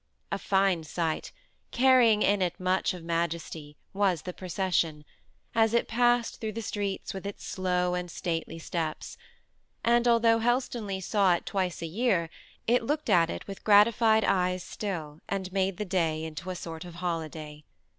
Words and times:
A 0.31 0.39
fine 0.39 0.83
sight, 0.83 1.31
carrying 1.69 2.23
in 2.23 2.41
it 2.41 2.59
much 2.59 2.95
of 2.95 3.03
majesty, 3.03 3.77
was 3.93 4.23
the 4.23 4.33
procession, 4.33 5.05
as 5.53 5.75
it 5.75 5.87
passed 5.87 6.41
through 6.41 6.53
the 6.53 6.63
streets 6.63 7.13
with 7.13 7.23
its 7.23 7.45
slow 7.45 7.93
and 7.93 8.09
stately 8.09 8.57
steps; 8.57 9.15
and 9.83 10.07
although 10.07 10.39
Helstonleigh 10.39 11.03
saw 11.03 11.35
it 11.35 11.45
twice 11.45 11.83
a 11.83 11.85
year, 11.85 12.31
it 12.65 12.81
looked 12.81 13.11
at 13.11 13.29
it 13.29 13.45
with 13.45 13.63
gratified 13.63 14.23
eyes 14.25 14.63
still, 14.63 15.19
and 15.29 15.53
made 15.53 15.77
the 15.77 15.85
day 15.85 16.23
into 16.23 16.49
a 16.49 16.55
sort 16.55 16.83
of 16.83 16.95
holiday. 16.95 17.63